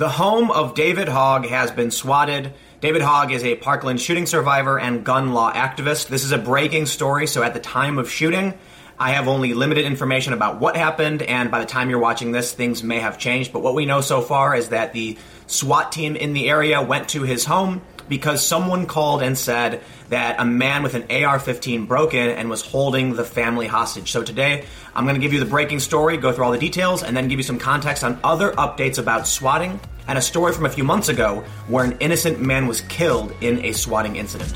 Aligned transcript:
The 0.00 0.08
home 0.08 0.50
of 0.50 0.72
David 0.72 1.08
Hogg 1.08 1.44
has 1.44 1.70
been 1.70 1.90
swatted. 1.90 2.54
David 2.80 3.02
Hogg 3.02 3.32
is 3.32 3.44
a 3.44 3.54
Parkland 3.56 4.00
shooting 4.00 4.24
survivor 4.24 4.80
and 4.80 5.04
gun 5.04 5.34
law 5.34 5.52
activist. 5.52 6.08
This 6.08 6.24
is 6.24 6.32
a 6.32 6.38
breaking 6.38 6.86
story, 6.86 7.26
so 7.26 7.42
at 7.42 7.52
the 7.52 7.60
time 7.60 7.98
of 7.98 8.10
shooting, 8.10 8.54
I 8.98 9.10
have 9.10 9.28
only 9.28 9.52
limited 9.52 9.84
information 9.84 10.32
about 10.32 10.58
what 10.58 10.74
happened, 10.74 11.20
and 11.20 11.50
by 11.50 11.58
the 11.60 11.66
time 11.66 11.90
you're 11.90 11.98
watching 11.98 12.32
this, 12.32 12.50
things 12.50 12.82
may 12.82 13.00
have 13.00 13.18
changed. 13.18 13.52
But 13.52 13.60
what 13.60 13.74
we 13.74 13.84
know 13.84 14.00
so 14.00 14.22
far 14.22 14.56
is 14.56 14.70
that 14.70 14.94
the 14.94 15.18
SWAT 15.46 15.92
team 15.92 16.16
in 16.16 16.32
the 16.32 16.48
area 16.48 16.80
went 16.80 17.10
to 17.10 17.24
his 17.24 17.44
home 17.44 17.82
because 18.10 18.44
someone 18.44 18.84
called 18.84 19.22
and 19.22 19.38
said 19.38 19.80
that 20.10 20.38
a 20.38 20.44
man 20.44 20.82
with 20.82 20.94
an 20.94 21.24
AR 21.24 21.38
15 21.38 21.86
broke 21.86 22.12
in 22.12 22.28
and 22.28 22.50
was 22.50 22.60
holding 22.60 23.14
the 23.14 23.24
family 23.24 23.66
hostage. 23.66 24.10
So 24.10 24.22
today, 24.22 24.66
I'm 24.94 25.04
going 25.04 25.14
to 25.14 25.20
give 25.20 25.32
you 25.32 25.40
the 25.40 25.46
breaking 25.46 25.78
story, 25.78 26.18
go 26.18 26.32
through 26.32 26.44
all 26.44 26.52
the 26.52 26.58
details, 26.58 27.02
and 27.02 27.16
then 27.16 27.28
give 27.28 27.38
you 27.38 27.44
some 27.44 27.58
context 27.58 28.04
on 28.04 28.18
other 28.22 28.50
updates 28.52 28.98
about 28.98 29.26
swatting 29.26 29.80
and 30.08 30.18
a 30.18 30.22
story 30.22 30.52
from 30.52 30.66
a 30.66 30.70
few 30.70 30.84
months 30.84 31.08
ago 31.08 31.44
where 31.68 31.84
an 31.84 31.96
innocent 32.00 32.42
man 32.42 32.66
was 32.66 32.80
killed 32.82 33.32
in 33.40 33.64
a 33.64 33.72
swatting 33.72 34.16
incident. 34.16 34.52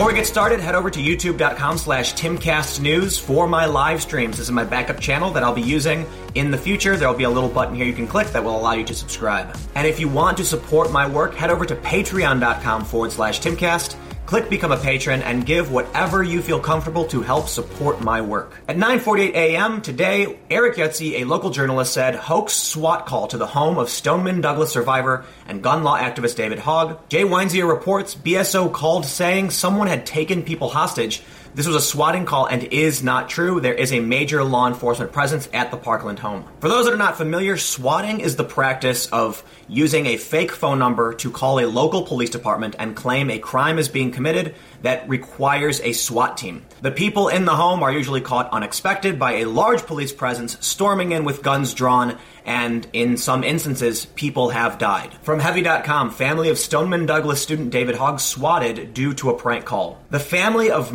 Before 0.00 0.12
we 0.12 0.16
get 0.16 0.26
started, 0.26 0.60
head 0.60 0.74
over 0.74 0.88
to 0.88 0.98
youtube.com 0.98 1.76
slash 1.76 2.14
timcastnews 2.14 3.20
for 3.20 3.46
my 3.46 3.66
live 3.66 4.00
streams. 4.00 4.38
This 4.38 4.46
is 4.46 4.50
my 4.50 4.64
backup 4.64 4.98
channel 4.98 5.30
that 5.32 5.42
I'll 5.42 5.52
be 5.52 5.60
using 5.60 6.06
in 6.34 6.50
the 6.50 6.56
future. 6.56 6.96
There 6.96 7.06
will 7.06 7.18
be 7.18 7.24
a 7.24 7.28
little 7.30 7.50
button 7.50 7.74
here 7.74 7.84
you 7.84 7.92
can 7.92 8.06
click 8.06 8.28
that 8.28 8.42
will 8.42 8.58
allow 8.58 8.72
you 8.72 8.84
to 8.84 8.94
subscribe. 8.94 9.54
And 9.74 9.86
if 9.86 10.00
you 10.00 10.08
want 10.08 10.38
to 10.38 10.44
support 10.46 10.90
my 10.90 11.06
work, 11.06 11.34
head 11.34 11.50
over 11.50 11.66
to 11.66 11.76
patreon.com 11.76 12.86
forward 12.86 13.12
slash 13.12 13.42
timcast. 13.42 13.94
Click 14.30 14.48
Become 14.48 14.70
a 14.70 14.76
Patron 14.76 15.22
and 15.22 15.44
give 15.44 15.72
whatever 15.72 16.22
you 16.22 16.40
feel 16.40 16.60
comfortable 16.60 17.04
to 17.06 17.20
help 17.20 17.48
support 17.48 18.00
my 18.00 18.20
work. 18.20 18.52
At 18.68 18.76
9:48 18.76 19.34
a.m. 19.34 19.82
today, 19.82 20.38
Eric 20.48 20.76
Yutzy, 20.76 21.14
a 21.14 21.24
local 21.24 21.50
journalist, 21.50 21.92
said 21.92 22.14
hoax 22.14 22.52
SWAT 22.52 23.06
call 23.06 23.26
to 23.26 23.36
the 23.36 23.48
home 23.48 23.76
of 23.76 23.90
Stoneman 23.90 24.40
Douglas 24.40 24.70
survivor 24.70 25.24
and 25.48 25.64
gun 25.64 25.82
law 25.82 25.98
activist 25.98 26.36
David 26.36 26.60
Hogg. 26.60 27.00
Jay 27.08 27.24
Weinzier 27.24 27.68
reports 27.68 28.14
BSO 28.14 28.72
called 28.72 29.04
saying 29.04 29.50
someone 29.50 29.88
had 29.88 30.06
taken 30.06 30.44
people 30.44 30.68
hostage 30.68 31.24
this 31.54 31.66
was 31.66 31.76
a 31.76 31.80
swatting 31.80 32.24
call 32.24 32.46
and 32.46 32.62
is 32.64 33.02
not 33.02 33.28
true. 33.28 33.60
There 33.60 33.74
is 33.74 33.92
a 33.92 34.00
major 34.00 34.44
law 34.44 34.68
enforcement 34.68 35.12
presence 35.12 35.48
at 35.52 35.70
the 35.70 35.76
Parkland 35.76 36.18
home. 36.18 36.44
For 36.60 36.68
those 36.68 36.84
that 36.84 36.94
are 36.94 36.98
not 36.98 37.16
familiar, 37.16 37.56
swatting 37.56 38.20
is 38.20 38.36
the 38.36 38.44
practice 38.44 39.06
of 39.06 39.42
using 39.68 40.06
a 40.06 40.16
fake 40.16 40.52
phone 40.52 40.78
number 40.78 41.14
to 41.14 41.30
call 41.30 41.60
a 41.60 41.66
local 41.66 42.02
police 42.02 42.30
department 42.30 42.76
and 42.78 42.96
claim 42.96 43.30
a 43.30 43.38
crime 43.38 43.78
is 43.78 43.88
being 43.88 44.10
committed 44.10 44.54
that 44.82 45.08
requires 45.08 45.80
a 45.80 45.92
SWAT 45.92 46.36
team. 46.36 46.64
The 46.82 46.90
people 46.90 47.28
in 47.28 47.44
the 47.44 47.54
home 47.54 47.82
are 47.82 47.92
usually 47.92 48.20
caught 48.20 48.50
unexpected 48.50 49.18
by 49.18 49.34
a 49.34 49.44
large 49.44 49.82
police 49.86 50.12
presence 50.12 50.56
storming 50.60 51.12
in 51.12 51.24
with 51.24 51.42
guns 51.42 51.74
drawn 51.74 52.18
and 52.44 52.86
in 52.92 53.16
some 53.16 53.44
instances, 53.44 54.06
people 54.06 54.50
have 54.50 54.78
died. 54.78 55.12
From 55.22 55.40
Heavy.com, 55.40 56.10
family 56.10 56.48
of 56.48 56.58
Stoneman 56.58 57.06
Douglas 57.06 57.42
student 57.42 57.70
David 57.70 57.96
Hogg 57.96 58.18
swatted 58.18 58.94
due 58.94 59.14
to 59.14 59.30
a 59.30 59.36
prank 59.36 59.64
call. 59.64 60.00
The 60.10 60.18
family 60.18 60.70
of 60.70 60.92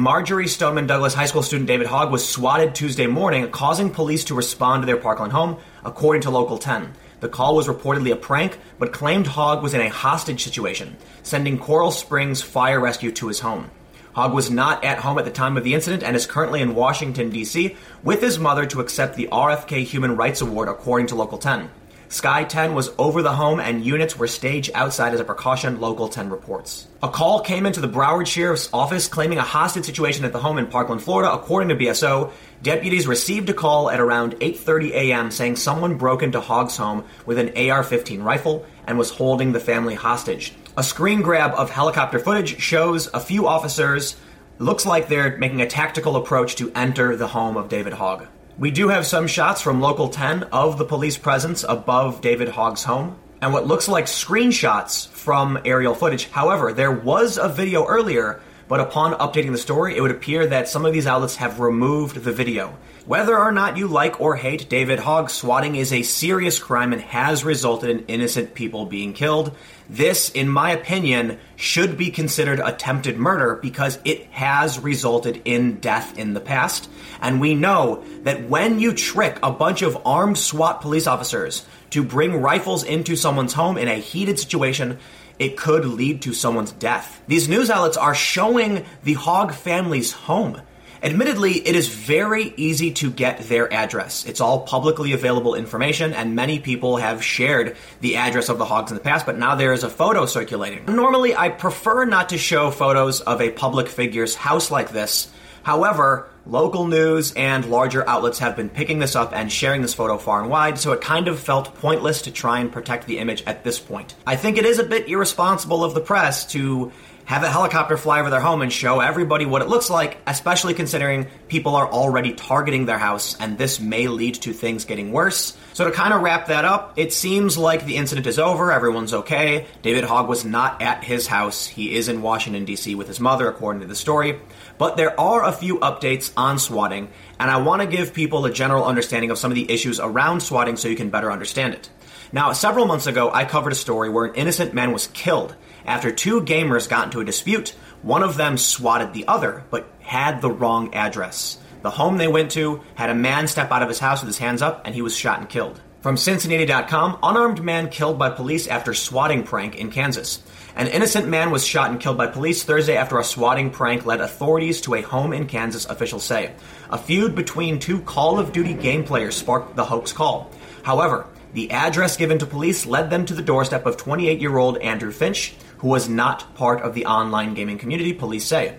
Stoneman 0.47 0.87
Douglas 0.87 1.13
high 1.13 1.25
school 1.25 1.43
student 1.43 1.67
David 1.67 1.87
Hogg 1.87 2.11
was 2.11 2.27
swatted 2.27 2.75
Tuesday 2.75 3.07
morning, 3.07 3.49
causing 3.51 3.89
police 3.89 4.23
to 4.25 4.35
respond 4.35 4.81
to 4.81 4.85
their 4.85 4.97
Parkland 4.97 5.33
home, 5.33 5.57
according 5.83 6.21
to 6.23 6.29
Local 6.29 6.57
10. 6.57 6.93
The 7.19 7.29
call 7.29 7.55
was 7.55 7.67
reportedly 7.67 8.11
a 8.11 8.15
prank, 8.15 8.59
but 8.77 8.93
claimed 8.93 9.27
Hogg 9.27 9.63
was 9.63 9.73
in 9.73 9.81
a 9.81 9.89
hostage 9.89 10.43
situation, 10.43 10.97
sending 11.23 11.57
Coral 11.57 11.91
Springs 11.91 12.41
Fire 12.41 12.79
Rescue 12.79 13.11
to 13.13 13.27
his 13.27 13.39
home. 13.39 13.71
Hogg 14.13 14.33
was 14.33 14.49
not 14.49 14.83
at 14.83 14.99
home 14.99 15.17
at 15.17 15.25
the 15.25 15.31
time 15.31 15.57
of 15.57 15.63
the 15.63 15.73
incident 15.73 16.03
and 16.03 16.15
is 16.15 16.25
currently 16.25 16.61
in 16.61 16.75
Washington, 16.75 17.29
D.C., 17.29 17.75
with 18.03 18.21
his 18.21 18.39
mother 18.39 18.65
to 18.65 18.79
accept 18.79 19.15
the 19.15 19.27
RFK 19.31 19.83
Human 19.83 20.15
Rights 20.15 20.41
Award, 20.41 20.69
according 20.69 21.07
to 21.07 21.15
Local 21.15 21.37
10. 21.37 21.69
Sky 22.15 22.45
10 22.45 22.73
was 22.73 22.91
over 22.97 23.21
the 23.21 23.33
home 23.33 23.59
and 23.59 23.85
units 23.85 24.17
were 24.17 24.25
staged 24.25 24.71
outside 24.73 25.13
as 25.13 25.19
a 25.19 25.25
precaution, 25.25 25.81
Local 25.81 26.07
10 26.07 26.29
reports. 26.29 26.87
A 27.03 27.09
call 27.09 27.41
came 27.41 27.65
into 27.65 27.81
the 27.81 27.89
Broward 27.89 28.25
Sheriff's 28.25 28.69
office 28.71 29.09
claiming 29.09 29.37
a 29.37 29.41
hostage 29.41 29.83
situation 29.83 30.23
at 30.23 30.31
the 30.31 30.39
home 30.39 30.57
in 30.57 30.67
Parkland, 30.67 31.03
Florida. 31.03 31.33
According 31.33 31.67
to 31.67 31.75
BSO, 31.75 32.31
deputies 32.63 33.05
received 33.05 33.49
a 33.49 33.53
call 33.53 33.89
at 33.89 33.99
around 33.99 34.35
8:30 34.39 34.91
a.m. 34.91 35.29
saying 35.29 35.57
someone 35.57 35.97
broke 35.97 36.23
into 36.23 36.39
Hogg's 36.39 36.77
home 36.77 37.03
with 37.25 37.37
an 37.37 37.49
AR-15 37.49 38.23
rifle 38.23 38.65
and 38.87 38.97
was 38.97 39.09
holding 39.09 39.51
the 39.51 39.59
family 39.59 39.95
hostage. 39.95 40.53
A 40.77 40.83
screen 40.83 41.21
grab 41.21 41.51
of 41.55 41.69
helicopter 41.69 42.19
footage 42.19 42.61
shows 42.61 43.09
a 43.13 43.19
few 43.19 43.45
officers. 43.45 44.15
Looks 44.57 44.85
like 44.85 45.09
they're 45.09 45.35
making 45.37 45.61
a 45.61 45.67
tactical 45.67 46.15
approach 46.15 46.55
to 46.55 46.71
enter 46.75 47.17
the 47.17 47.27
home 47.27 47.57
of 47.57 47.67
David 47.67 47.91
Hogg. 47.91 48.27
We 48.57 48.71
do 48.71 48.87
have 48.87 49.05
some 49.05 49.27
shots 49.27 49.59
from 49.59 49.81
Local 49.81 50.07
10 50.07 50.43
of 50.43 50.77
the 50.77 50.85
police 50.85 51.17
presence 51.17 51.65
above 51.67 52.21
David 52.21 52.47
Hogg's 52.47 52.85
home, 52.85 53.17
and 53.41 53.51
what 53.51 53.67
looks 53.67 53.89
like 53.89 54.05
screenshots 54.05 55.09
from 55.09 55.59
aerial 55.65 55.93
footage. 55.93 56.29
However, 56.29 56.71
there 56.71 56.91
was 56.91 57.37
a 57.37 57.49
video 57.49 57.85
earlier, 57.85 58.39
but 58.67 58.79
upon 58.79 59.13
updating 59.13 59.51
the 59.51 59.57
story, 59.57 59.95
it 59.95 60.01
would 60.01 60.11
appear 60.11 60.47
that 60.47 60.67
some 60.67 60.85
of 60.85 60.93
these 60.93 61.07
outlets 61.07 61.35
have 61.35 61.59
removed 61.59 62.23
the 62.23 62.31
video. 62.31 62.75
Whether 63.05 63.37
or 63.37 63.51
not 63.51 63.77
you 63.77 63.87
like 63.87 64.19
or 64.19 64.35
hate 64.35 64.67
David 64.67 64.97
Hogg, 64.97 65.29
swatting 65.29 65.75
is 65.75 65.93
a 65.93 66.01
serious 66.01 66.57
crime 66.57 66.91
and 66.91 67.01
has 67.03 67.45
resulted 67.45 67.91
in 67.91 68.05
innocent 68.07 68.55
people 68.55 68.87
being 68.87 69.13
killed. 69.13 69.55
This, 69.87 70.31
in 70.31 70.49
my 70.49 70.71
opinion, 70.71 71.37
should 71.55 71.97
be 71.97 72.09
considered 72.09 72.59
attempted 72.59 73.17
murder 73.17 73.59
because 73.61 73.99
it 74.05 74.25
has 74.31 74.79
resulted 74.79 75.39
in 75.45 75.75
death 75.75 76.17
in 76.17 76.33
the 76.33 76.39
past. 76.39 76.89
And 77.21 77.39
we 77.39 77.53
know 77.53 78.03
that 78.23 78.49
when 78.49 78.79
you 78.79 78.91
trick 78.93 79.37
a 79.43 79.51
bunch 79.51 79.83
of 79.83 80.01
armed 80.03 80.39
SWAT 80.39 80.81
police 80.81 81.05
officers 81.05 81.63
to 81.91 82.03
bring 82.03 82.41
rifles 82.41 82.83
into 82.83 83.15
someone's 83.15 83.53
home 83.53 83.77
in 83.77 83.87
a 83.87 83.95
heated 83.95 84.39
situation, 84.39 84.97
it 85.39 85.57
could 85.57 85.85
lead 85.85 86.21
to 86.23 86.33
someone's 86.33 86.71
death. 86.71 87.21
These 87.27 87.49
news 87.49 87.69
outlets 87.69 87.97
are 87.97 88.15
showing 88.15 88.85
the 89.03 89.13
Hogg 89.13 89.53
family's 89.53 90.11
home. 90.11 90.61
Admittedly, 91.03 91.51
it 91.51 91.75
is 91.75 91.87
very 91.87 92.53
easy 92.57 92.91
to 92.91 93.11
get 93.11 93.41
their 93.41 93.71
address. 93.71 94.25
It's 94.25 94.41
all 94.41 94.61
publicly 94.61 95.11
available 95.11 95.53
information, 95.53 96.13
and 96.13 96.35
many 96.35 96.59
people 96.59 96.97
have 96.97 97.23
shared 97.23 97.77
the 98.01 98.15
address 98.15 98.49
of 98.49 98.57
the 98.57 98.65
Hoggs 98.65 98.91
in 98.91 98.97
the 98.97 99.03
past, 99.03 99.25
but 99.25 99.37
now 99.37 99.53
there 99.53 99.73
is 99.73 99.83
a 99.83 99.89
photo 99.89 100.25
circulating. 100.25 100.85
Normally, 100.85 101.35
I 101.35 101.49
prefer 101.49 102.05
not 102.05 102.29
to 102.29 102.39
show 102.39 102.71
photos 102.71 103.21
of 103.21 103.39
a 103.39 103.51
public 103.51 103.87
figure's 103.87 104.33
house 104.33 104.71
like 104.71 104.89
this. 104.89 105.29
However, 105.65 106.29
local 106.45 106.85
news 106.85 107.33
and 107.33 107.65
larger 107.65 108.07
outlets 108.07 108.37
have 108.37 108.55
been 108.55 108.69
picking 108.69 108.99
this 108.99 109.15
up 109.15 109.33
and 109.33 109.51
sharing 109.51 109.81
this 109.81 109.95
photo 109.95 110.19
far 110.19 110.39
and 110.39 110.47
wide, 110.47 110.77
so 110.77 110.91
it 110.91 111.01
kind 111.01 111.27
of 111.27 111.39
felt 111.39 111.73
pointless 111.79 112.21
to 112.21 112.31
try 112.31 112.59
and 112.59 112.71
protect 112.71 113.07
the 113.07 113.17
image 113.17 113.41
at 113.47 113.63
this 113.63 113.79
point. 113.79 114.13
I 114.27 114.35
think 114.35 114.59
it 114.59 114.65
is 114.67 114.77
a 114.77 114.83
bit 114.83 115.09
irresponsible 115.09 115.83
of 115.83 115.95
the 115.95 116.01
press 116.01 116.45
to 116.51 116.91
have 117.25 117.43
a 117.43 117.49
helicopter 117.49 117.97
fly 117.97 118.19
over 118.19 118.29
their 118.29 118.39
home 118.39 118.61
and 118.61 118.71
show 118.71 118.99
everybody 118.99 119.45
what 119.45 119.63
it 119.63 119.67
looks 119.67 119.89
like, 119.89 120.17
especially 120.27 120.75
considering 120.75 121.27
people 121.47 121.75
are 121.75 121.91
already 121.91 122.33
targeting 122.33 122.85
their 122.85 122.99
house 122.99 123.35
and 123.39 123.57
this 123.57 123.79
may 123.79 124.07
lead 124.07 124.35
to 124.35 124.53
things 124.53 124.85
getting 124.85 125.11
worse. 125.11 125.57
So 125.73 125.85
to 125.85 125.91
kind 125.91 126.13
of 126.13 126.21
wrap 126.21 126.47
that 126.47 126.65
up, 126.65 126.93
it 126.97 127.11
seems 127.11 127.57
like 127.57 127.85
the 127.85 127.97
incident 127.97 128.27
is 128.27 128.37
over, 128.37 128.71
everyone's 128.71 129.13
okay. 129.13 129.65
David 129.81 130.03
Hogg 130.03 130.29
was 130.29 130.45
not 130.45 130.83
at 130.83 131.03
his 131.03 131.25
house. 131.25 131.65
He 131.65 131.95
is 131.95 132.09
in 132.09 132.21
Washington 132.21 132.63
D.C. 132.63 132.93
with 132.93 133.07
his 133.07 133.19
mother 133.19 133.49
according 133.49 133.81
to 133.81 133.87
the 133.87 133.95
story. 133.95 134.39
But 134.77 134.95
there 134.95 135.19
are 135.19 135.45
a 135.45 135.51
few 135.51 135.79
updates 135.79 136.31
on 136.37 136.59
swatting 136.59 137.09
and 137.39 137.49
I 137.49 137.57
want 137.57 137.81
to 137.81 137.87
give 137.87 138.13
people 138.13 138.45
a 138.45 138.51
general 138.51 138.85
understanding 138.85 139.31
of 139.31 139.39
some 139.39 139.51
of 139.51 139.55
the 139.55 139.71
issues 139.71 139.99
around 139.99 140.41
swatting 140.41 140.77
so 140.77 140.89
you 140.89 140.95
can 140.95 141.09
better 141.09 141.31
understand 141.31 141.73
it. 141.73 141.89
Now, 142.31 142.51
several 142.53 142.85
months 142.85 143.07
ago, 143.07 143.31
I 143.31 143.45
covered 143.45 143.71
a 143.71 143.75
story 143.75 144.09
where 144.09 144.25
an 144.25 144.35
innocent 144.35 144.73
man 144.73 144.91
was 144.91 145.07
killed 145.07 145.55
after 145.85 146.11
two 146.11 146.41
gamers 146.41 146.89
got 146.89 147.05
into 147.05 147.19
a 147.19 147.25
dispute, 147.25 147.75
one 148.01 148.23
of 148.23 148.37
them 148.37 148.57
swatted 148.57 149.13
the 149.13 149.27
other, 149.27 149.63
but 149.69 149.89
had 149.99 150.41
the 150.41 150.51
wrong 150.51 150.93
address. 150.93 151.57
The 151.81 151.91
home 151.91 152.17
they 152.17 152.27
went 152.27 152.51
to 152.51 152.81
had 152.95 153.09
a 153.09 153.15
man 153.15 153.47
step 153.47 153.71
out 153.71 153.83
of 153.83 153.89
his 153.89 153.99
house 153.99 154.21
with 154.21 154.27
his 154.27 154.37
hands 154.37 154.61
up, 154.61 154.81
and 154.85 154.95
he 154.95 155.01
was 155.01 155.15
shot 155.15 155.39
and 155.39 155.49
killed. 155.49 155.79
From 156.01 156.17
Cincinnati.com, 156.17 157.17
unarmed 157.23 157.63
man 157.63 157.89
killed 157.89 158.19
by 158.19 158.29
police 158.29 158.67
after 158.67 158.93
swatting 158.93 159.41
prank 159.41 159.75
in 159.75 159.89
Kansas. 159.89 160.39
An 160.75 160.87
innocent 160.87 161.27
man 161.27 161.49
was 161.49 161.65
shot 161.65 161.89
and 161.89 161.99
killed 161.99 162.17
by 162.17 162.27
police 162.27 162.63
Thursday 162.63 162.95
after 162.95 163.17
a 163.17 163.23
swatting 163.23 163.71
prank 163.71 164.05
led 164.05 164.21
authorities 164.21 164.81
to 164.81 164.93
a 164.93 165.01
home 165.01 165.33
in 165.33 165.47
Kansas, 165.47 165.85
officials 165.85 166.23
say. 166.23 166.53
A 166.91 166.97
feud 166.99 167.33
between 167.33 167.79
two 167.79 168.01
Call 168.01 168.37
of 168.37 168.51
Duty 168.51 168.75
game 168.75 169.03
players 169.03 169.35
sparked 169.35 169.75
the 169.75 169.85
hoax 169.85 170.13
call. 170.13 170.51
However, 170.83 171.25
the 171.53 171.71
address 171.71 172.17
given 172.17 172.37
to 172.37 172.45
police 172.45 172.85
led 172.85 173.09
them 173.09 173.25
to 173.25 173.33
the 173.33 173.41
doorstep 173.41 173.85
of 173.85 173.97
28 173.97 174.39
year 174.39 174.57
old 174.57 174.77
Andrew 174.77 175.11
Finch, 175.11 175.55
who 175.85 175.89
was 175.91 176.09
not 176.09 176.51
part 176.55 176.81
of 176.81 176.95
the 176.95 177.05
online 177.05 177.53
gaming 177.53 177.77
community, 177.77 178.11
police 178.11 178.43
say. 178.43 178.75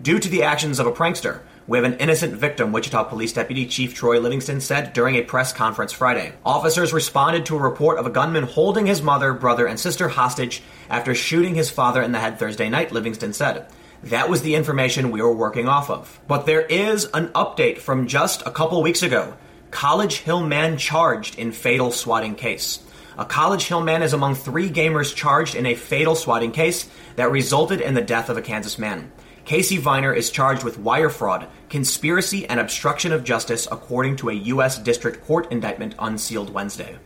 Due 0.00 0.18
to 0.18 0.26
the 0.26 0.42
actions 0.42 0.78
of 0.78 0.86
a 0.86 0.90
prankster, 0.90 1.40
we 1.66 1.76
have 1.76 1.84
an 1.84 1.98
innocent 1.98 2.32
victim, 2.32 2.72
Wichita 2.72 3.04
Police 3.04 3.34
Deputy 3.34 3.66
Chief 3.66 3.92
Troy 3.92 4.18
Livingston 4.18 4.62
said 4.62 4.94
during 4.94 5.16
a 5.16 5.22
press 5.22 5.52
conference 5.52 5.92
Friday. 5.92 6.32
Officers 6.46 6.94
responded 6.94 7.44
to 7.44 7.56
a 7.56 7.60
report 7.60 7.98
of 7.98 8.06
a 8.06 8.10
gunman 8.10 8.44
holding 8.44 8.86
his 8.86 9.02
mother, 9.02 9.34
brother, 9.34 9.66
and 9.66 9.78
sister 9.78 10.08
hostage 10.08 10.62
after 10.88 11.14
shooting 11.14 11.54
his 11.54 11.68
father 11.68 12.00
in 12.00 12.12
the 12.12 12.20
head 12.20 12.38
Thursday 12.38 12.70
night, 12.70 12.90
Livingston 12.90 13.34
said. 13.34 13.66
That 14.04 14.30
was 14.30 14.40
the 14.40 14.54
information 14.54 15.10
we 15.10 15.20
were 15.20 15.34
working 15.34 15.68
off 15.68 15.90
of. 15.90 16.18
But 16.26 16.46
there 16.46 16.62
is 16.62 17.04
an 17.12 17.28
update 17.34 17.80
from 17.80 18.06
just 18.06 18.46
a 18.46 18.50
couple 18.50 18.82
weeks 18.82 19.02
ago 19.02 19.34
College 19.70 20.20
Hill 20.20 20.46
man 20.46 20.78
charged 20.78 21.38
in 21.38 21.52
fatal 21.52 21.90
swatting 21.90 22.34
case. 22.34 22.78
A 23.18 23.24
College 23.24 23.66
Hill 23.66 23.80
man 23.80 24.02
is 24.02 24.12
among 24.12 24.34
three 24.34 24.68
gamers 24.68 25.14
charged 25.14 25.54
in 25.54 25.64
a 25.64 25.74
fatal 25.74 26.14
swatting 26.14 26.52
case 26.52 26.86
that 27.16 27.30
resulted 27.30 27.80
in 27.80 27.94
the 27.94 28.02
death 28.02 28.28
of 28.28 28.36
a 28.36 28.42
Kansas 28.42 28.78
man. 28.78 29.10
Casey 29.46 29.78
Viner 29.78 30.12
is 30.12 30.30
charged 30.30 30.64
with 30.64 30.78
wire 30.78 31.08
fraud, 31.08 31.46
conspiracy, 31.70 32.46
and 32.46 32.60
obstruction 32.60 33.12
of 33.12 33.24
justice, 33.24 33.66
according 33.72 34.16
to 34.16 34.28
a 34.28 34.34
U.S. 34.34 34.78
District 34.78 35.24
Court 35.24 35.50
indictment 35.50 35.94
unsealed 35.98 36.52
Wednesday. 36.52 36.98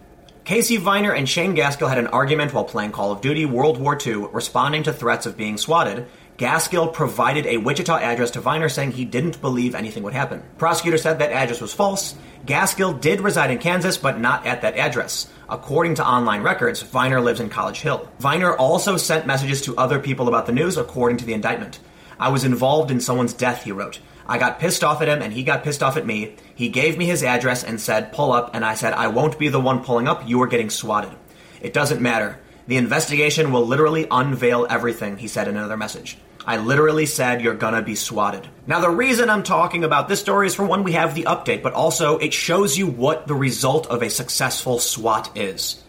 Casey 0.42 0.78
Viner 0.78 1.12
and 1.12 1.28
Shane 1.28 1.54
Gaskill 1.54 1.88
had 1.88 1.98
an 1.98 2.08
argument 2.08 2.52
while 2.52 2.64
playing 2.64 2.90
Call 2.90 3.12
of 3.12 3.20
Duty 3.20 3.44
World 3.44 3.78
War 3.78 3.96
II, 4.04 4.26
responding 4.32 4.82
to 4.82 4.92
threats 4.92 5.26
of 5.26 5.36
being 5.36 5.58
swatted. 5.58 6.08
Gaskill 6.40 6.90
provided 6.94 7.44
a 7.44 7.58
Wichita 7.58 7.98
address 7.98 8.30
to 8.30 8.40
Viner 8.40 8.70
saying 8.70 8.92
he 8.92 9.04
didn't 9.04 9.42
believe 9.42 9.74
anything 9.74 10.02
would 10.04 10.14
happen. 10.14 10.42
Prosecutor 10.56 10.96
said 10.96 11.18
that 11.18 11.32
address 11.32 11.60
was 11.60 11.74
false. 11.74 12.14
Gaskill 12.46 12.98
did 12.98 13.20
reside 13.20 13.50
in 13.50 13.58
Kansas, 13.58 13.98
but 13.98 14.18
not 14.18 14.46
at 14.46 14.62
that 14.62 14.78
address. 14.78 15.30
According 15.50 15.96
to 15.96 16.08
online 16.08 16.40
records, 16.40 16.80
Viner 16.80 17.20
lives 17.20 17.40
in 17.40 17.50
College 17.50 17.82
Hill. 17.82 18.08
Viner 18.20 18.54
also 18.54 18.96
sent 18.96 19.26
messages 19.26 19.60
to 19.60 19.76
other 19.76 19.98
people 19.98 20.28
about 20.28 20.46
the 20.46 20.52
news, 20.52 20.78
according 20.78 21.18
to 21.18 21.26
the 21.26 21.34
indictment. 21.34 21.78
I 22.18 22.30
was 22.30 22.44
involved 22.44 22.90
in 22.90 23.00
someone's 23.00 23.34
death, 23.34 23.64
he 23.64 23.72
wrote. 23.72 24.00
I 24.26 24.38
got 24.38 24.60
pissed 24.60 24.82
off 24.82 25.02
at 25.02 25.08
him 25.08 25.20
and 25.20 25.34
he 25.34 25.42
got 25.42 25.62
pissed 25.62 25.82
off 25.82 25.98
at 25.98 26.06
me. 26.06 26.36
He 26.54 26.70
gave 26.70 26.96
me 26.96 27.04
his 27.04 27.22
address 27.22 27.64
and 27.64 27.78
said, 27.78 28.14
pull 28.14 28.32
up, 28.32 28.54
and 28.54 28.64
I 28.64 28.76
said, 28.76 28.94
I 28.94 29.08
won't 29.08 29.38
be 29.38 29.48
the 29.48 29.60
one 29.60 29.84
pulling 29.84 30.08
up, 30.08 30.26
you 30.26 30.40
are 30.40 30.46
getting 30.46 30.70
swatted. 30.70 31.12
It 31.60 31.74
doesn't 31.74 32.00
matter. 32.00 32.40
The 32.66 32.78
investigation 32.78 33.52
will 33.52 33.66
literally 33.66 34.06
unveil 34.10 34.66
everything, 34.70 35.18
he 35.18 35.28
said 35.28 35.46
in 35.46 35.58
another 35.58 35.76
message. 35.76 36.16
I 36.46 36.56
literally 36.56 37.06
said 37.06 37.42
you're 37.42 37.54
gonna 37.54 37.82
be 37.82 37.94
swatted. 37.94 38.46
Now, 38.66 38.80
the 38.80 38.90
reason 38.90 39.28
I'm 39.28 39.42
talking 39.42 39.84
about 39.84 40.08
this 40.08 40.20
story 40.20 40.46
is 40.46 40.54
for 40.54 40.64
one, 40.64 40.84
we 40.84 40.92
have 40.92 41.14
the 41.14 41.24
update, 41.24 41.62
but 41.62 41.74
also 41.74 42.18
it 42.18 42.32
shows 42.32 42.78
you 42.78 42.86
what 42.86 43.26
the 43.26 43.34
result 43.34 43.86
of 43.88 44.02
a 44.02 44.10
successful 44.10 44.78
SWAT 44.78 45.30
is. 45.36 45.82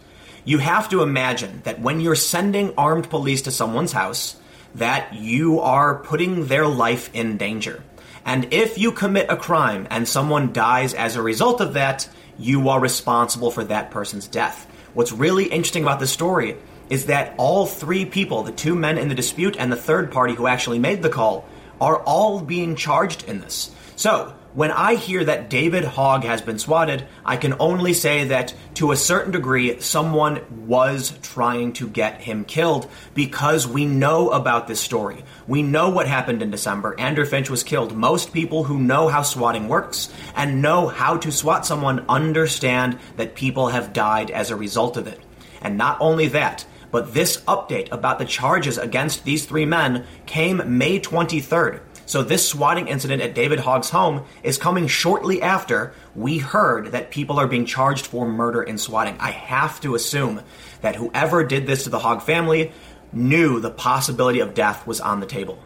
You 0.44 0.58
have 0.58 0.88
to 0.90 1.02
imagine 1.02 1.62
that 1.64 1.80
when 1.80 2.00
you're 2.00 2.14
sending 2.14 2.74
armed 2.76 3.08
police 3.08 3.42
to 3.42 3.50
someone's 3.50 3.92
house, 3.92 4.36
that 4.74 5.14
you 5.14 5.60
are 5.60 6.00
putting 6.00 6.46
their 6.46 6.66
life 6.66 7.10
in 7.14 7.36
danger. 7.36 7.82
And 8.24 8.52
if 8.52 8.78
you 8.78 8.92
commit 8.92 9.30
a 9.30 9.36
crime 9.36 9.86
and 9.90 10.08
someone 10.08 10.52
dies 10.52 10.94
as 10.94 11.16
a 11.16 11.22
result 11.22 11.60
of 11.60 11.74
that, 11.74 12.08
you 12.38 12.68
are 12.68 12.80
responsible 12.80 13.50
for 13.50 13.64
that 13.64 13.90
person's 13.90 14.26
death. 14.26 14.66
What's 14.94 15.12
really 15.12 15.44
interesting 15.44 15.82
about 15.82 16.00
this 16.00 16.12
story 16.12 16.56
is 16.92 17.06
that 17.06 17.34
all 17.38 17.64
three 17.64 18.04
people, 18.04 18.42
the 18.42 18.52
two 18.52 18.74
men 18.74 18.98
in 18.98 19.08
the 19.08 19.14
dispute 19.14 19.56
and 19.58 19.72
the 19.72 19.76
third 19.76 20.12
party 20.12 20.34
who 20.34 20.46
actually 20.46 20.78
made 20.78 21.00
the 21.00 21.08
call, 21.08 21.42
are 21.80 21.96
all 22.02 22.38
being 22.38 22.76
charged 22.76 23.24
in 23.24 23.40
this. 23.40 23.74
So, 23.96 24.34
when 24.52 24.70
I 24.70 24.96
hear 24.96 25.24
that 25.24 25.48
David 25.48 25.84
Hogg 25.84 26.24
has 26.24 26.42
been 26.42 26.58
swatted, 26.58 27.06
I 27.24 27.38
can 27.38 27.54
only 27.58 27.94
say 27.94 28.24
that 28.24 28.52
to 28.74 28.92
a 28.92 28.96
certain 28.96 29.32
degree, 29.32 29.80
someone 29.80 30.66
was 30.66 31.18
trying 31.22 31.72
to 31.74 31.88
get 31.88 32.20
him 32.20 32.44
killed 32.44 32.90
because 33.14 33.66
we 33.66 33.86
know 33.86 34.28
about 34.28 34.68
this 34.68 34.82
story. 34.82 35.24
We 35.46 35.62
know 35.62 35.88
what 35.88 36.06
happened 36.06 36.42
in 36.42 36.50
December. 36.50 36.94
Andrew 37.00 37.24
Finch 37.24 37.48
was 37.48 37.64
killed. 37.64 37.96
Most 37.96 38.34
people 38.34 38.64
who 38.64 38.78
know 38.78 39.08
how 39.08 39.22
swatting 39.22 39.66
works 39.66 40.12
and 40.36 40.60
know 40.60 40.88
how 40.88 41.16
to 41.16 41.32
swat 41.32 41.64
someone 41.64 42.04
understand 42.10 42.98
that 43.16 43.34
people 43.34 43.68
have 43.68 43.94
died 43.94 44.30
as 44.30 44.50
a 44.50 44.56
result 44.56 44.98
of 44.98 45.06
it. 45.06 45.18
And 45.62 45.78
not 45.78 45.96
only 45.98 46.28
that, 46.28 46.66
but 46.92 47.12
this 47.12 47.38
update 47.48 47.90
about 47.90 48.20
the 48.20 48.24
charges 48.24 48.78
against 48.78 49.24
these 49.24 49.44
three 49.44 49.64
men 49.64 50.06
came 50.26 50.78
May 50.78 51.00
23rd. 51.00 51.80
So 52.06 52.22
this 52.22 52.46
swatting 52.46 52.88
incident 52.88 53.22
at 53.22 53.34
David 53.34 53.58
Hogg's 53.58 53.90
home 53.90 54.24
is 54.42 54.58
coming 54.58 54.86
shortly 54.86 55.40
after 55.40 55.94
we 56.14 56.38
heard 56.38 56.92
that 56.92 57.10
people 57.10 57.40
are 57.40 57.46
being 57.46 57.64
charged 57.64 58.06
for 58.06 58.28
murder 58.28 58.60
and 58.60 58.78
swatting. 58.78 59.16
I 59.18 59.30
have 59.30 59.80
to 59.80 59.94
assume 59.94 60.42
that 60.82 60.96
whoever 60.96 61.42
did 61.42 61.66
this 61.66 61.84
to 61.84 61.90
the 61.90 61.98
Hogg 61.98 62.22
family 62.22 62.72
knew 63.12 63.60
the 63.60 63.70
possibility 63.70 64.40
of 64.40 64.54
death 64.54 64.86
was 64.86 65.00
on 65.00 65.20
the 65.20 65.26
table. 65.26 65.58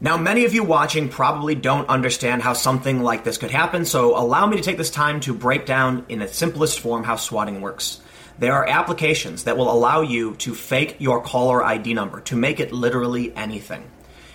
Now, 0.00 0.16
many 0.16 0.46
of 0.46 0.54
you 0.54 0.64
watching 0.64 1.10
probably 1.10 1.54
don't 1.54 1.88
understand 1.88 2.40
how 2.40 2.54
something 2.54 3.02
like 3.02 3.22
this 3.22 3.36
could 3.36 3.50
happen, 3.50 3.84
so 3.84 4.18
allow 4.18 4.46
me 4.46 4.56
to 4.56 4.62
take 4.62 4.78
this 4.78 4.90
time 4.90 5.20
to 5.20 5.34
break 5.34 5.66
down 5.66 6.06
in 6.08 6.20
the 6.20 6.28
simplest 6.28 6.80
form 6.80 7.04
how 7.04 7.16
swatting 7.16 7.60
works. 7.60 8.00
There 8.40 8.54
are 8.54 8.66
applications 8.66 9.44
that 9.44 9.58
will 9.58 9.70
allow 9.70 10.00
you 10.00 10.34
to 10.36 10.54
fake 10.54 10.96
your 10.98 11.20
caller 11.22 11.62
ID 11.62 11.92
number 11.92 12.22
to 12.22 12.36
make 12.36 12.58
it 12.58 12.72
literally 12.72 13.36
anything. 13.36 13.84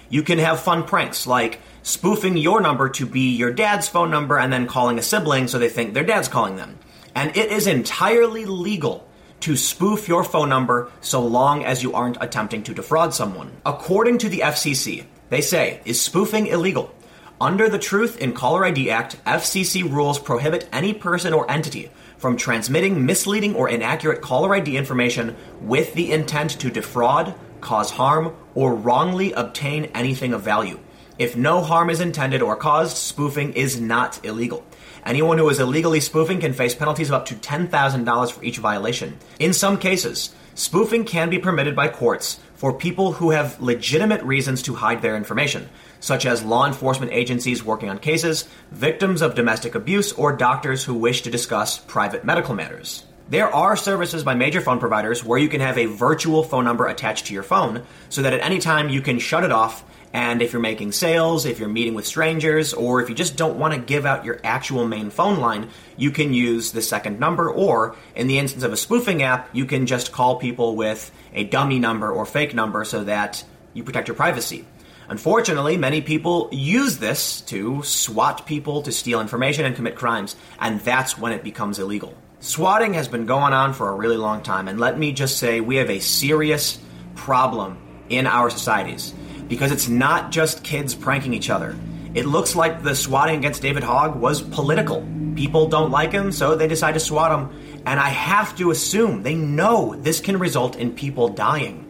You 0.10 0.22
can 0.22 0.38
have 0.38 0.60
fun 0.60 0.84
pranks 0.84 1.26
like 1.26 1.60
spoofing 1.82 2.38
your 2.38 2.62
number 2.62 2.88
to 2.90 3.08
be 3.08 3.36
your 3.36 3.52
dad's 3.52 3.88
phone 3.88 4.12
number 4.12 4.38
and 4.38 4.54
then 4.54 4.68
calling 4.68 5.00
a 5.00 5.02
sibling 5.02 5.48
so 5.48 5.58
they 5.58 5.70
think 5.70 5.96
their 5.96 6.04
dad's 6.04 6.28
calling 6.28 6.56
them. 6.56 6.78
And 7.16 7.36
it 7.36 7.52
is 7.52 7.66
entirely 7.66 8.46
legal 8.46 9.10
to 9.40 9.58
spoof 9.58 10.08
your 10.08 10.24
phone 10.24 10.50
number 10.50 10.92
so 11.02 11.26
long 11.26 11.66
as 11.66 11.82
you 11.82 11.94
aren't 11.94 12.22
attempting 12.22 12.62
to 12.64 12.76
defraud 12.76 13.12
someone. 13.12 13.58
According 13.66 14.20
to 14.20 14.30
the 14.30 14.42
FCC, 14.42 15.06
they 15.30 15.42
say, 15.42 15.82
is 15.84 16.00
spoofing 16.00 16.46
illegal? 16.46 16.94
Under 17.42 17.70
the 17.70 17.80
Truth 17.80 18.20
in 18.20 18.34
Caller 18.34 18.66
ID 18.66 18.92
Act, 18.92 19.18
FCC 19.26 19.84
rules 19.84 20.20
prohibit 20.20 20.70
any 20.72 20.94
person 20.94 21.34
or 21.34 21.50
entity 21.50 21.90
from 22.26 22.36
transmitting 22.36 23.06
misleading 23.06 23.54
or 23.54 23.70
inaccurate 23.70 24.20
caller 24.20 24.56
ID 24.56 24.76
information 24.76 25.36
with 25.62 25.94
the 25.94 26.12
intent 26.12 26.50
to 26.60 26.72
defraud, 26.72 27.36
cause 27.62 27.92
harm, 27.92 28.36
or 28.56 28.74
wrongly 28.74 29.32
obtain 29.34 29.86
anything 29.94 30.34
of 30.34 30.42
value. 30.42 30.80
If 31.20 31.38
no 31.38 31.62
harm 31.62 31.92
is 31.92 32.02
intended 32.02 32.42
or 32.42 32.56
caused, 32.56 32.98
spoofing 32.98 33.54
is 33.54 33.80
not 33.80 34.26
illegal. 34.26 34.66
Anyone 35.06 35.38
who 35.38 35.48
is 35.50 35.60
illegally 35.60 36.00
spoofing 36.00 36.40
can 36.40 36.54
face 36.54 36.74
penalties 36.74 37.10
of 37.10 37.14
up 37.14 37.28
to 37.28 37.36
$10,000 37.36 38.32
for 38.32 38.44
each 38.44 38.58
violation. 38.58 39.20
In 39.38 39.54
some 39.54 39.78
cases, 39.78 40.34
spoofing 40.56 41.06
can 41.06 41.30
be 41.30 41.38
permitted 41.38 41.76
by 41.76 41.90
courts 41.90 42.40
for 42.56 42.74
people 42.74 43.14
who 43.14 43.32
have 43.32 43.62
legitimate 43.62 44.24
reasons 44.24 44.62
to 44.64 44.76
hide 44.76 45.02
their 45.02 45.16
information, 45.16 45.70
such 46.00 46.26
as 46.26 46.44
law 46.44 46.66
enforcement 46.66 47.12
agencies 47.12 47.64
working 47.64 47.90
on 47.90 48.00
cases, 48.00 48.48
victims 48.72 49.22
of 49.22 49.36
domestic 49.36 49.76
abuse, 49.76 50.12
or 50.14 50.36
doctors 50.36 50.84
who 50.84 50.94
wish 50.94 51.22
to 51.22 51.32
discuss 51.32 51.80
private 51.80 52.26
medical 52.26 52.56
matters. 52.56 53.06
There 53.28 53.54
are 53.54 53.76
services 53.76 54.24
by 54.24 54.36
major 54.36 54.62
phone 54.62 54.80
providers 54.80 55.24
where 55.24 55.40
you 55.40 55.50
can 55.50 55.62
have 55.62 55.80
a 55.80 55.88
virtual 55.88 56.44
phone 56.44 56.64
number 56.64 56.86
attached 56.86 57.26
to 57.26 57.34
your 57.34 57.42
phone 57.42 57.82
so 58.10 58.22
that 58.22 58.34
at 58.34 58.42
any 58.42 58.60
time 58.60 58.90
you 58.90 59.02
can 59.02 59.18
shut 59.18 59.44
it 59.44 59.52
off. 59.52 59.84
And 60.16 60.42
if 60.42 60.54
you're 60.54 60.62
making 60.62 60.94
sales, 60.94 61.46
if 61.46 61.60
you're 61.60 61.68
meeting 61.68 61.94
with 61.94 62.08
strangers, 62.08 62.74
or 62.74 63.02
if 63.02 63.10
you 63.10 63.16
just 63.16 63.36
don't 63.36 63.60
want 63.60 63.74
to 63.74 63.80
give 63.82 64.06
out 64.06 64.24
your 64.24 64.40
actual 64.46 64.88
main 64.88 65.10
phone 65.10 65.42
line, 65.42 65.68
you 65.98 66.10
can 66.10 66.34
use 66.34 66.72
the 66.72 66.82
second 66.82 67.20
number. 67.20 67.52
Or 67.52 67.98
in 68.16 68.28
the 68.28 68.40
instance 68.40 68.64
of 68.64 68.72
a 68.72 68.78
spoofing 68.78 69.24
app, 69.24 69.50
you 69.52 69.66
can 69.66 69.86
just 69.86 70.14
call 70.14 70.38
people 70.38 70.78
with 70.78 71.12
a 71.34 71.44
dummy 71.44 71.80
number 71.80 72.10
or 72.10 72.26
fake 72.26 72.54
number 72.54 72.86
so 72.86 73.04
that 73.04 73.44
you 73.74 73.84
protect 73.84 74.08
your 74.08 74.16
privacy. 74.16 74.66
Unfortunately, 75.10 75.76
many 75.76 76.00
people 76.00 76.48
use 76.50 76.98
this 76.98 77.42
to 77.42 77.84
swat 77.84 78.46
people 78.46 78.84
to 78.84 78.94
steal 78.94 79.20
information 79.20 79.66
and 79.66 79.76
commit 79.76 79.98
crimes, 79.98 80.38
and 80.62 80.80
that's 80.80 81.18
when 81.18 81.34
it 81.34 81.44
becomes 81.44 81.78
illegal. 81.78 82.14
Swatting 82.40 82.94
has 82.94 83.10
been 83.10 83.26
going 83.26 83.52
on 83.52 83.74
for 83.74 83.90
a 83.90 83.94
really 83.94 84.16
long 84.16 84.44
time, 84.44 84.70
and 84.70 84.80
let 84.80 84.98
me 84.98 85.12
just 85.12 85.40
say 85.40 85.60
we 85.60 85.76
have 85.76 85.90
a 85.90 86.00
serious 86.00 86.80
problem 87.16 87.78
in 88.08 88.26
our 88.28 88.50
societies 88.50 89.14
because 89.48 89.72
it's 89.72 89.88
not 89.88 90.32
just 90.32 90.64
kids 90.64 90.96
pranking 90.96 91.34
each 91.34 91.50
other. 91.50 91.76
It 92.14 92.26
looks 92.26 92.56
like 92.56 92.82
the 92.82 92.96
swatting 92.96 93.38
against 93.38 93.62
David 93.62 93.84
Hogg 93.84 94.16
was 94.16 94.42
political. 94.42 95.06
People 95.36 95.68
don't 95.68 95.92
like 95.92 96.12
him, 96.12 96.32
so 96.32 96.56
they 96.56 96.68
decide 96.68 96.94
to 96.94 97.00
swat 97.00 97.38
him. 97.38 97.82
And 97.86 98.00
I 98.00 98.10
have 98.10 98.56
to 98.58 98.72
assume 98.72 99.22
they 99.24 99.36
know 99.36 99.96
this 99.96 100.22
can 100.22 100.40
result 100.40 100.78
in 100.78 100.94
people 100.94 101.28
dying. 101.30 101.86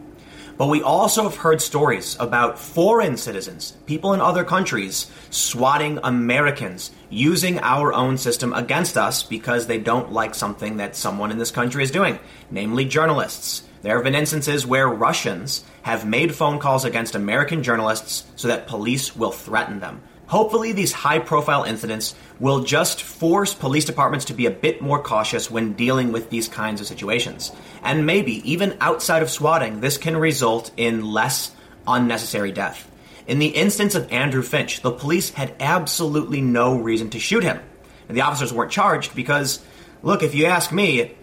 But 0.58 0.70
we 0.70 0.82
also 0.82 1.24
have 1.24 1.36
heard 1.36 1.62
stories 1.62 2.16
about 2.20 2.58
foreign 2.58 3.18
citizens, 3.18 3.74
people 3.86 4.14
in 4.14 4.22
other 4.22 4.46
countries, 4.46 5.12
swatting 5.30 6.00
Americans, 6.02 6.92
using 7.10 7.60
our 7.60 7.94
own 7.94 8.18
system 8.18 8.54
against 8.54 8.98
us 8.98 9.22
because 9.22 9.68
they 9.68 9.80
don't 9.80 10.14
like 10.14 10.34
something 10.34 10.78
that 10.78 10.96
someone 10.96 11.30
in 11.30 11.38
this 11.38 11.52
country 11.52 11.84
is 11.84 11.92
doing, 11.92 12.20
namely 12.50 12.86
journalists. 12.86 13.64
There 13.86 13.94
have 13.94 14.04
been 14.04 14.16
instances 14.16 14.66
where 14.66 14.88
Russians 14.88 15.64
have 15.84 16.08
made 16.08 16.34
phone 16.34 16.58
calls 16.58 16.86
against 16.86 17.14
American 17.14 17.62
journalists 17.62 18.24
so 18.36 18.48
that 18.48 18.66
police 18.66 19.16
will 19.16 19.32
threaten 19.32 19.80
them. 19.80 20.02
Hopefully, 20.26 20.72
these 20.72 20.92
high 20.92 21.20
profile 21.20 21.66
incidents 21.66 22.16
will 22.40 22.64
just 22.64 23.04
force 23.04 23.54
police 23.54 23.86
departments 23.86 24.26
to 24.26 24.34
be 24.34 24.48
a 24.48 24.50
bit 24.50 24.82
more 24.82 25.04
cautious 25.04 25.52
when 25.52 25.74
dealing 25.74 26.12
with 26.12 26.32
these 26.32 26.48
kinds 26.48 26.82
of 26.82 26.88
situations. 26.88 27.52
And 27.84 28.08
maybe, 28.08 28.42
even 28.52 28.76
outside 28.82 29.22
of 29.22 29.30
swatting, 29.30 29.82
this 29.82 30.00
can 30.00 30.18
result 30.18 30.72
in 30.78 31.06
less 31.06 31.52
unnecessary 31.88 32.52
death. 32.52 32.90
In 33.28 33.38
the 33.38 33.50
instance 33.50 33.94
of 33.94 34.12
Andrew 34.12 34.42
Finch, 34.42 34.82
the 34.82 34.94
police 34.94 35.30
had 35.30 35.54
absolutely 35.60 36.42
no 36.42 36.76
reason 36.76 37.12
to 37.12 37.20
shoot 37.20 37.44
him. 37.44 37.60
And 38.08 38.18
the 38.18 38.22
officers 38.22 38.52
weren't 38.52 38.72
charged 38.72 39.14
because, 39.14 39.64
look, 40.02 40.24
if 40.24 40.34
you 40.34 40.48
ask 40.48 40.72
me, 40.72 41.14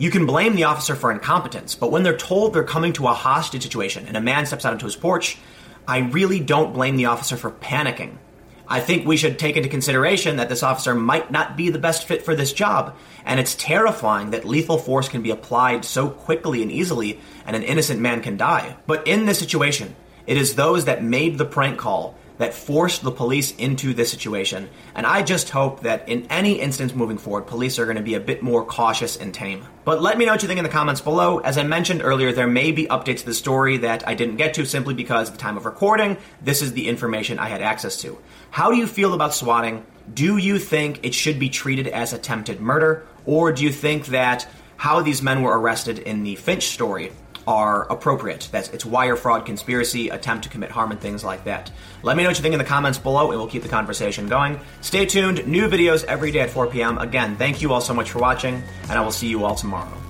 you 0.00 0.10
can 0.10 0.24
blame 0.24 0.54
the 0.54 0.64
officer 0.64 0.94
for 0.94 1.12
incompetence, 1.12 1.74
but 1.74 1.90
when 1.90 2.02
they're 2.02 2.16
told 2.16 2.54
they're 2.54 2.64
coming 2.64 2.94
to 2.94 3.06
a 3.06 3.12
hostage 3.12 3.62
situation 3.62 4.06
and 4.06 4.16
a 4.16 4.20
man 4.20 4.46
steps 4.46 4.64
out 4.64 4.72
onto 4.72 4.86
his 4.86 4.96
porch, 4.96 5.36
I 5.86 5.98
really 5.98 6.40
don't 6.40 6.72
blame 6.72 6.96
the 6.96 7.04
officer 7.04 7.36
for 7.36 7.50
panicking. 7.50 8.16
I 8.66 8.80
think 8.80 9.06
we 9.06 9.18
should 9.18 9.38
take 9.38 9.58
into 9.58 9.68
consideration 9.68 10.36
that 10.36 10.48
this 10.48 10.62
officer 10.62 10.94
might 10.94 11.30
not 11.30 11.54
be 11.54 11.68
the 11.68 11.78
best 11.78 12.08
fit 12.08 12.24
for 12.24 12.34
this 12.34 12.54
job, 12.54 12.96
and 13.26 13.38
it's 13.38 13.54
terrifying 13.56 14.30
that 14.30 14.46
lethal 14.46 14.78
force 14.78 15.10
can 15.10 15.20
be 15.20 15.32
applied 15.32 15.84
so 15.84 16.08
quickly 16.08 16.62
and 16.62 16.72
easily 16.72 17.20
and 17.44 17.54
an 17.54 17.62
innocent 17.62 18.00
man 18.00 18.22
can 18.22 18.38
die. 18.38 18.78
But 18.86 19.06
in 19.06 19.26
this 19.26 19.38
situation, 19.38 19.94
it 20.26 20.38
is 20.38 20.54
those 20.54 20.86
that 20.86 21.04
made 21.04 21.36
the 21.36 21.44
prank 21.44 21.78
call 21.78 22.14
that 22.40 22.54
forced 22.54 23.02
the 23.02 23.10
police 23.10 23.54
into 23.56 23.92
this 23.92 24.10
situation. 24.10 24.70
And 24.94 25.06
I 25.06 25.22
just 25.22 25.50
hope 25.50 25.80
that 25.82 26.08
in 26.08 26.26
any 26.30 26.58
instance 26.58 26.94
moving 26.94 27.18
forward, 27.18 27.42
police 27.42 27.78
are 27.78 27.84
going 27.84 27.98
to 27.98 28.02
be 28.02 28.14
a 28.14 28.20
bit 28.20 28.42
more 28.42 28.64
cautious 28.64 29.18
and 29.18 29.34
tame. 29.34 29.62
But 29.84 30.00
let 30.00 30.16
me 30.16 30.24
know 30.24 30.32
what 30.32 30.40
you 30.40 30.48
think 30.48 30.56
in 30.56 30.64
the 30.64 30.70
comments 30.70 31.02
below. 31.02 31.40
As 31.40 31.58
I 31.58 31.64
mentioned 31.64 32.00
earlier, 32.02 32.32
there 32.32 32.46
may 32.46 32.72
be 32.72 32.86
updates 32.86 33.18
to 33.18 33.26
the 33.26 33.34
story 33.34 33.76
that 33.76 34.08
I 34.08 34.14
didn't 34.14 34.36
get 34.36 34.54
to 34.54 34.64
simply 34.64 34.94
because 34.94 35.28
at 35.28 35.34
the 35.34 35.40
time 35.40 35.58
of 35.58 35.66
recording, 35.66 36.16
this 36.40 36.62
is 36.62 36.72
the 36.72 36.88
information 36.88 37.38
I 37.38 37.48
had 37.48 37.60
access 37.60 38.00
to. 38.00 38.16
How 38.50 38.70
do 38.70 38.78
you 38.78 38.86
feel 38.86 39.12
about 39.12 39.34
swatting? 39.34 39.84
Do 40.14 40.38
you 40.38 40.58
think 40.58 41.00
it 41.02 41.12
should 41.12 41.38
be 41.38 41.50
treated 41.50 41.88
as 41.88 42.14
attempted 42.14 42.58
murder? 42.58 43.06
Or 43.26 43.52
do 43.52 43.64
you 43.64 43.70
think 43.70 44.06
that 44.06 44.48
how 44.78 45.02
these 45.02 45.20
men 45.20 45.42
were 45.42 45.60
arrested 45.60 45.98
in 45.98 46.22
the 46.22 46.36
Finch 46.36 46.68
story 46.68 47.12
are 47.46 47.90
appropriate. 47.90 48.48
That's 48.52 48.68
it's 48.70 48.84
wire 48.84 49.16
fraud, 49.16 49.46
conspiracy, 49.46 50.08
attempt 50.08 50.44
to 50.44 50.50
commit 50.50 50.70
harm, 50.70 50.90
and 50.90 51.00
things 51.00 51.24
like 51.24 51.44
that. 51.44 51.70
Let 52.02 52.16
me 52.16 52.22
know 52.22 52.30
what 52.30 52.38
you 52.38 52.42
think 52.42 52.54
in 52.54 52.58
the 52.58 52.64
comments 52.64 52.98
below, 52.98 53.30
and 53.30 53.38
we'll 53.38 53.48
keep 53.48 53.62
the 53.62 53.68
conversation 53.68 54.28
going. 54.28 54.60
Stay 54.80 55.06
tuned. 55.06 55.46
New 55.46 55.68
videos 55.68 56.04
every 56.04 56.30
day 56.30 56.40
at 56.40 56.50
4 56.50 56.66
p.m. 56.68 56.98
Again, 56.98 57.36
thank 57.36 57.62
you 57.62 57.72
all 57.72 57.80
so 57.80 57.94
much 57.94 58.10
for 58.10 58.18
watching, 58.18 58.62
and 58.82 58.92
I 58.92 59.00
will 59.00 59.12
see 59.12 59.28
you 59.28 59.44
all 59.44 59.54
tomorrow. 59.54 60.09